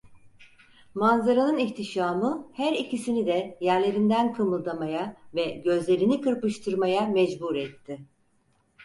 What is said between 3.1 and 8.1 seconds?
de yerlerinden kımıldamaya ve gözlerini kırpıştırmaya mecbur etti.